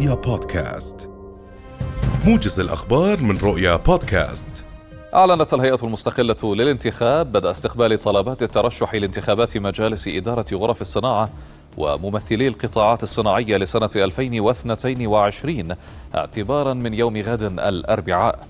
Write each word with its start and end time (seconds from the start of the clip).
رؤيا 0.00 0.14
بودكاست. 0.14 1.10
موجز 2.26 2.60
الأخبار 2.60 3.20
من 3.20 3.38
رؤيا 3.38 3.76
بودكاست. 3.76 4.48
أعلنت 5.14 5.54
الهيئة 5.54 5.78
المستقلة 5.82 6.36
للانتخاب 6.54 7.32
بدء 7.32 7.50
استقبال 7.50 7.98
طلبات 7.98 8.42
الترشح 8.42 8.94
لانتخابات 8.94 9.56
مجالس 9.56 10.08
إدارة 10.08 10.44
غرف 10.52 10.80
الصناعة 10.80 11.30
وممثلي 11.76 12.48
القطاعات 12.48 13.02
الصناعية 13.02 13.56
لسنة 13.56 13.90
2022 13.96 15.74
اعتبارا 16.14 16.74
من 16.74 16.94
يوم 16.94 17.16
غد 17.16 17.42
الأربعاء. 17.42 18.46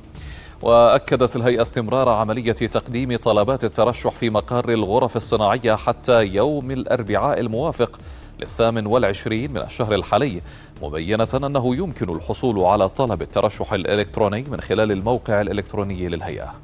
وأكدت 0.63 1.37
الهيئة 1.37 1.63
استمرار 1.63 2.09
عملية 2.09 2.53
تقديم 2.53 3.17
طلبات 3.17 3.65
الترشح 3.65 4.11
في 4.11 4.31
مقر 4.31 4.73
الغرف 4.73 5.17
الصناعية 5.17 5.75
حتى 5.75 6.23
يوم 6.25 6.71
الأربعاء 6.71 7.41
الموافق 7.41 7.99
للثامن 8.41 8.87
والعشرين 8.87 9.53
من 9.53 9.63
الشهر 9.63 9.95
الحالي 9.95 10.43
مبينة 10.83 11.29
أنه 11.35 11.77
يمكن 11.77 12.17
الحصول 12.17 12.61
على 12.61 12.89
طلب 12.89 13.23
الترشح 13.23 13.73
الإلكتروني 13.73 14.43
من 14.43 14.61
خلال 14.61 14.93
الموقع 14.93 15.41
الإلكتروني 15.41 16.09
للهيئة. 16.09 16.55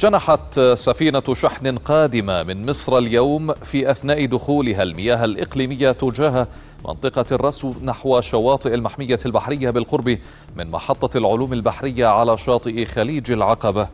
جنحت 0.00 0.60
سفينة 0.60 1.22
شحن 1.32 1.78
قادمة 1.78 2.42
من 2.42 2.66
مصر 2.66 2.98
اليوم 2.98 3.52
في 3.54 3.90
أثناء 3.90 4.26
دخولها 4.26 4.82
المياه 4.82 5.24
الإقليمية 5.24 5.92
تجاه 5.92 6.48
منطقة 6.88 7.24
الرسو 7.32 7.74
نحو 7.84 8.20
شواطئ 8.20 8.74
المحمية 8.74 9.18
البحرية 9.26 9.70
بالقرب 9.70 10.18
من 10.56 10.70
محطة 10.70 11.18
العلوم 11.18 11.52
البحرية 11.52 12.06
على 12.06 12.36
شاطئ 12.38 12.84
خليج 12.84 13.32
العقبة. 13.32 13.88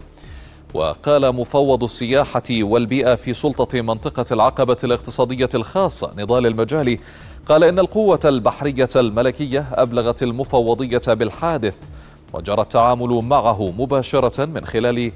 وقال 0.75 1.33
مفوض 1.35 1.83
السياحة 1.85 2.43
والبيئة 2.51 3.15
في 3.15 3.35
سلطة 3.35 3.81
منطقة 3.81 4.25
العقبة 4.33 4.77
الاقتصادية 4.85 5.49
الخاصة 5.55 6.13
نضال 6.17 6.47
المجالي 6.47 6.99
قال 7.47 7.65
إن 7.65 7.79
القوة 7.79 8.21
البحرية 8.25 8.89
الملكية 8.97 9.67
أبلغت 9.73 10.23
المفوضية 10.23 11.03
بالحادث 11.07 11.79
وجرى 12.33 12.63
التعامل 12.63 13.09
معه 13.09 13.73
مباشرة 13.79 14.45
من 14.45 14.65
خلال 14.67 15.13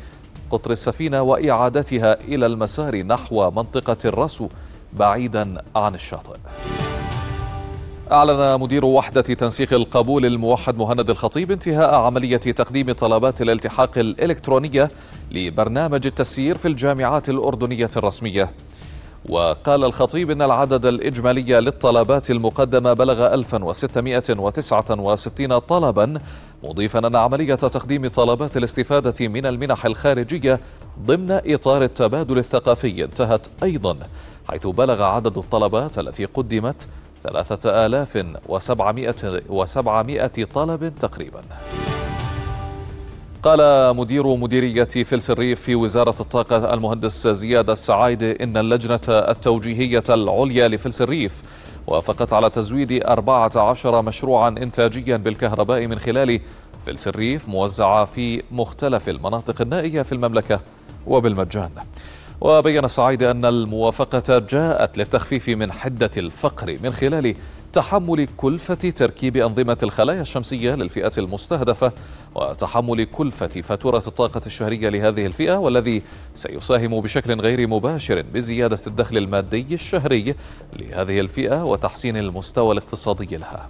قطر 0.50 0.70
السفينة 0.70 1.22
وإعادتها 1.22 2.20
إلى 2.20 2.46
المسار 2.46 3.02
نحو 3.02 3.50
منطقة 3.50 3.96
الرسو 4.04 4.48
بعيدا 4.92 5.62
عن 5.76 5.94
الشاطئ. 5.94 6.36
أعلن 8.10 8.60
مدير 8.60 8.84
وحدة 8.84 9.20
تنسيق 9.20 9.72
القبول 9.72 10.26
الموحد 10.26 10.76
مهند 10.76 11.10
الخطيب 11.10 11.50
انتهاء 11.50 11.94
عملية 11.94 12.36
تقديم 12.36 12.92
طلبات 12.92 13.42
الالتحاق 13.42 13.98
الإلكترونية 13.98 14.90
لبرنامج 15.30 16.06
التسيير 16.06 16.58
في 16.58 16.68
الجامعات 16.68 17.28
الأردنية 17.28 17.90
الرسمية. 17.96 18.50
وقال 19.28 19.84
الخطيب 19.84 20.30
إن 20.30 20.42
العدد 20.42 20.86
الإجمالي 20.86 21.60
للطلبات 21.60 22.30
المقدمة 22.30 22.92
بلغ 22.92 23.34
1669 23.34 25.58
طلبا 25.58 26.20
مضيفا 26.64 27.06
أن 27.06 27.16
عملية 27.16 27.54
تقديم 27.54 28.08
طلبات 28.08 28.56
الاستفادة 28.56 29.28
من 29.28 29.46
المنح 29.46 29.86
الخارجية 29.86 30.60
ضمن 31.06 31.30
إطار 31.30 31.82
التبادل 31.82 32.38
الثقافي 32.38 33.04
انتهت 33.04 33.46
أيضا 33.62 33.96
حيث 34.48 34.66
بلغ 34.66 35.02
عدد 35.02 35.38
الطلبات 35.38 35.98
التي 35.98 36.24
قدمت 36.24 36.88
ثلاثة 37.22 37.86
آلاف 37.86 38.24
وسبعمائة, 38.48 39.42
وسبعمائة 39.48 40.44
طلب 40.54 40.92
تقريبا. 40.98 41.42
قال 43.42 43.96
مدير 43.96 44.36
مديرية 44.36 44.84
فلس 44.84 45.30
الريف 45.30 45.60
في 45.60 45.74
وزارة 45.74 46.14
الطاقة 46.20 46.74
المهندس 46.74 47.28
زياد 47.28 47.70
السعايد 47.70 48.22
إن 48.22 48.56
اللجنة 48.56 49.00
التوجيهية 49.08 50.02
العليا 50.10 50.68
لفلس 50.68 51.02
الريف 51.02 51.42
وافقت 51.86 52.32
على 52.32 52.50
تزويد 52.50 52.92
14 53.04 54.02
مشروعا 54.02 54.48
إنتاجيا 54.48 55.16
بالكهرباء 55.16 55.86
من 55.86 55.98
خلال 55.98 56.40
فلس 56.86 57.08
الريف 57.08 57.48
موزعة 57.48 58.04
في 58.04 58.42
مختلف 58.52 59.08
المناطق 59.08 59.60
النائية 59.60 60.02
في 60.02 60.12
المملكة 60.12 60.60
وبالمجان. 61.06 61.70
وبين 62.44 62.84
السعيد 62.84 63.22
أن 63.22 63.44
الموافقة 63.44 64.38
جاءت 64.38 64.98
للتخفيف 64.98 65.48
من 65.48 65.72
حدة 65.72 66.10
الفقر 66.16 66.76
من 66.82 66.92
خلال 66.92 67.34
تحمل 67.72 68.28
كلفة 68.36 68.74
تركيب 68.74 69.36
أنظمة 69.36 69.78
الخلايا 69.82 70.20
الشمسية 70.20 70.74
للفئة 70.74 71.12
المستهدفة 71.18 71.92
وتحمل 72.34 73.04
كلفة 73.04 73.46
فاتورة 73.46 74.02
الطاقة 74.06 74.40
الشهرية 74.46 74.88
لهذه 74.88 75.26
الفئة 75.26 75.54
والذي 75.54 76.02
سيساهم 76.34 77.00
بشكل 77.00 77.40
غير 77.40 77.66
مباشر 77.66 78.22
بزيادة 78.22 78.80
الدخل 78.86 79.16
المادي 79.16 79.74
الشهري 79.74 80.34
لهذه 80.78 81.20
الفئة 81.20 81.64
وتحسين 81.64 82.16
المستوى 82.16 82.72
الاقتصادي 82.72 83.36
لها. 83.36 83.68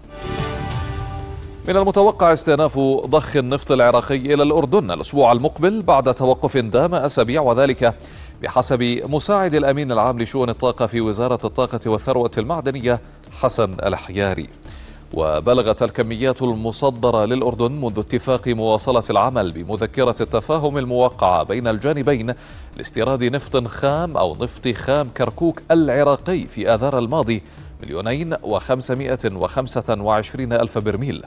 من 1.69 1.77
المتوقع 1.77 2.33
استئناف 2.33 2.79
ضخ 3.07 3.37
النفط 3.37 3.73
العراقي 3.73 4.17
إلى 4.17 4.43
الأردن 4.43 4.91
الأسبوع 4.91 5.33
المقبل 5.33 5.83
بعد 5.83 6.15
توقف 6.15 6.57
دام 6.57 6.95
أسابيع 6.95 7.43
وذلك 7.43 7.95
بحسب 8.43 8.83
مساعد 9.09 9.55
الأمين 9.55 9.93
العام 9.93 10.21
لشؤون 10.21 10.49
الطاقة 10.51 10.87
في 10.87 11.01
وزارة 11.01 11.39
الطاقة 11.45 11.81
والثروة 11.87 12.31
المعدنية 12.39 13.01
حسن 13.41 13.77
الحياري. 13.83 14.49
وبلغت 15.15 15.83
الكميات 15.83 16.43
المصدرة 16.43 17.25
للأردن 17.25 17.73
منذ 17.73 17.99
اتفاق 17.99 18.49
مواصلة 18.49 19.03
العمل 19.11 19.51
بمذكرة 19.51 20.15
التفاهم 20.21 20.79
الموقعة 20.79 21.43
بين 21.43 21.69
الجانبين 21.69 22.35
لاستيراد 22.77 23.25
نفط 23.25 23.67
خام 23.67 24.17
أو 24.17 24.37
نفط 24.41 24.69
خام 24.69 25.09
كركوك 25.09 25.63
العراقي 25.71 26.47
في 26.47 26.75
آذار 26.75 26.99
الماضي 26.99 27.43
مليونين 27.83 28.37
وخمسمائة 28.43 29.19
وخمسة 29.25 30.03
وعشرين 30.03 30.53
ألف 30.53 30.79
برميل. 30.79 31.23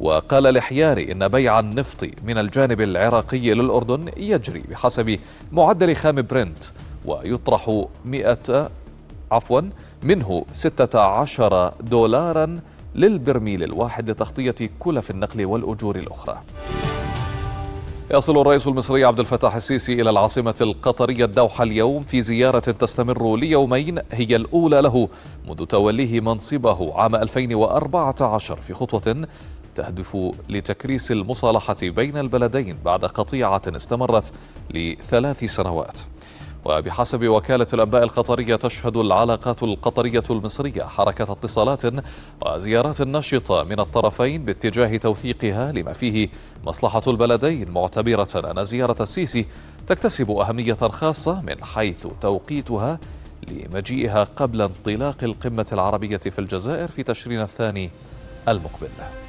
وقال 0.00 0.46
الحياري 0.46 1.12
إن 1.12 1.28
بيع 1.28 1.60
النفط 1.60 2.06
من 2.24 2.38
الجانب 2.38 2.80
العراقي 2.80 3.54
للأردن 3.54 4.10
يجري 4.16 4.60
بحسب 4.60 5.18
معدل 5.52 5.96
خام 5.96 6.22
برنت 6.22 6.64
ويطرح 7.04 7.84
100 8.04 8.70
عفوا 9.30 9.60
منه 10.02 10.44
16 10.52 11.72
دولارا 11.80 12.60
للبرميل 12.94 13.62
الواحد 13.62 14.10
لتغطية 14.10 14.70
كلف 14.78 15.10
النقل 15.10 15.46
والأجور 15.46 15.96
الأخرى. 15.96 16.40
يصل 18.10 18.40
الرئيس 18.40 18.68
المصري 18.68 19.04
عبد 19.04 19.20
الفتاح 19.20 19.54
السيسي 19.54 19.92
إلى 19.92 20.10
العاصمة 20.10 20.54
القطرية 20.60 21.24
الدوحة 21.24 21.64
اليوم 21.64 22.02
في 22.02 22.20
زيارة 22.20 22.58
تستمر 22.58 23.36
ليومين 23.36 23.98
هي 24.12 24.36
الأولى 24.36 24.80
له 24.80 25.08
منذ 25.48 25.64
توليه 25.64 26.20
منصبه 26.20 26.94
عام 26.94 27.14
2014 27.14 28.56
في 28.56 28.74
خطوة 28.74 29.26
تهدف 29.74 30.16
لتكريس 30.48 31.12
المصالحة 31.12 31.76
بين 31.82 32.16
البلدين 32.16 32.76
بعد 32.84 33.04
قطيعة 33.04 33.62
استمرت 33.68 34.32
لثلاث 34.70 35.44
سنوات. 35.44 36.00
وبحسب 36.66 37.28
وكالة 37.28 37.66
الأنباء 37.74 38.02
القطرية 38.02 38.56
تشهد 38.56 38.96
العلاقات 38.96 39.62
القطرية 39.62 40.22
المصرية 40.30 40.82
حركة 40.82 41.32
اتصالات 41.32 41.82
وزيارات 42.42 43.02
نشطة 43.02 43.64
من 43.64 43.80
الطرفين 43.80 44.44
باتجاه 44.44 44.96
توثيقها 44.96 45.72
لما 45.72 45.92
فيه 45.92 46.28
مصلحة 46.64 47.02
البلدين 47.06 47.70
معتبرة 47.70 48.28
أن 48.34 48.64
زيارة 48.64 49.02
السيسي 49.02 49.46
تكتسب 49.86 50.30
أهمية 50.30 50.74
خاصة 50.74 51.40
من 51.40 51.64
حيث 51.64 52.06
توقيتها 52.20 52.98
لمجيئها 53.48 54.24
قبل 54.24 54.62
انطلاق 54.62 55.16
القمة 55.22 55.66
العربية 55.72 56.16
في 56.16 56.38
الجزائر 56.38 56.88
في 56.88 57.02
تشرين 57.02 57.40
الثاني 57.40 57.90
المقبل. 58.48 59.25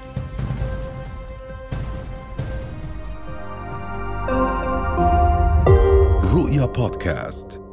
رؤيا 6.37 6.65
بودكاست. 6.65 7.66